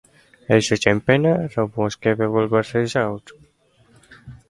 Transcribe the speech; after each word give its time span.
As 0.49 0.71
a 0.71 0.77
campaigner, 0.77 1.47
Robb 1.55 1.77
was 1.77 1.95
capable 1.95 2.47
but 2.47 2.73
reserved. 2.73 3.33